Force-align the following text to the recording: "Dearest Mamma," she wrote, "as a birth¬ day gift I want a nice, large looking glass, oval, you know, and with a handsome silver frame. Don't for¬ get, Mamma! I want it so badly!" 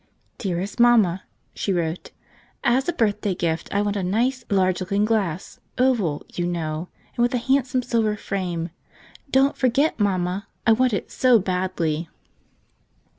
"Dearest 0.39 0.79
Mamma," 0.79 1.21
she 1.53 1.71
wrote, 1.71 2.09
"as 2.63 2.89
a 2.89 2.91
birth¬ 2.93 3.21
day 3.21 3.35
gift 3.35 3.71
I 3.71 3.83
want 3.83 3.95
a 3.95 4.01
nice, 4.01 4.43
large 4.49 4.79
looking 4.81 5.05
glass, 5.05 5.59
oval, 5.77 6.25
you 6.33 6.47
know, 6.47 6.87
and 7.15 7.21
with 7.21 7.35
a 7.35 7.37
handsome 7.37 7.83
silver 7.83 8.15
frame. 8.17 8.71
Don't 9.29 9.55
for¬ 9.55 9.71
get, 9.71 9.99
Mamma! 9.99 10.47
I 10.65 10.71
want 10.71 10.93
it 10.93 11.11
so 11.11 11.37
badly!" 11.37 12.09